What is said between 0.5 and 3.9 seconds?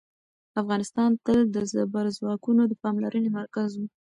افغانستان تل د زبرځواکونو د پاملرنې مرکز و.